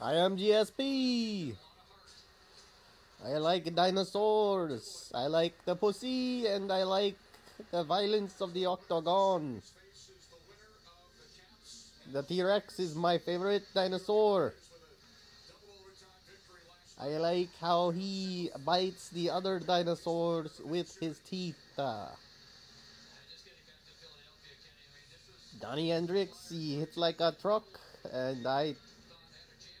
[0.00, 1.54] I am GSP.
[3.24, 5.10] I like dinosaurs.
[5.12, 7.16] I like the pussy and I like
[7.72, 9.60] the violence of the octagon.
[12.12, 14.54] The T-Rex is my favorite dinosaur.
[17.00, 21.58] I like how he bites the other dinosaurs with his teeth.
[25.60, 27.64] Donnie Hendricks, he hits like a truck,
[28.12, 28.76] and I,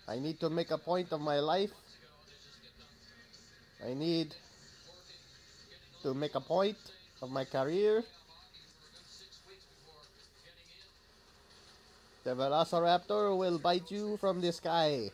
[0.08, 1.70] I need to make a point of my life.
[3.84, 4.34] I need
[6.02, 6.78] to make a point
[7.20, 8.02] of my career.
[12.24, 15.10] The Velociraptor will bite you from the sky.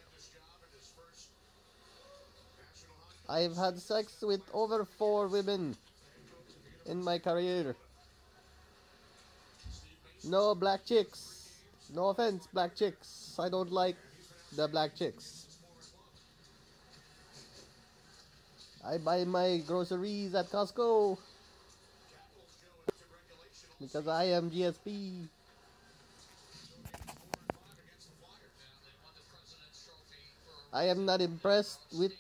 [3.29, 5.77] I've had sex with over four women
[6.87, 7.75] in my career.
[10.23, 11.51] No black chicks.
[11.93, 13.37] No offense, black chicks.
[13.41, 13.97] I don't like
[14.57, 15.47] the black chicks.
[18.85, 21.19] I buy my groceries at Costco
[23.81, 25.27] because I am GSP.
[30.73, 32.13] I am not impressed with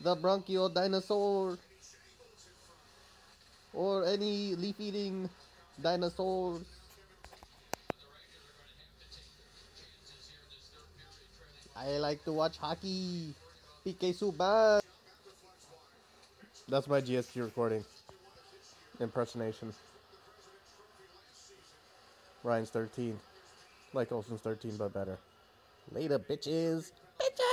[0.00, 1.58] the bronchial dinosaur
[3.72, 5.28] or any leaf eating
[5.80, 6.81] dinosaurs.
[11.82, 13.34] I like to watch hockey.
[13.84, 14.80] PK Subban.
[16.68, 17.84] That's my GSP recording.
[19.00, 19.72] Impersonation.
[22.44, 23.18] Ryan's 13.
[23.92, 25.18] Like Olsen's 13, but better.
[25.90, 26.92] Later, bitches.
[27.20, 27.51] bitches.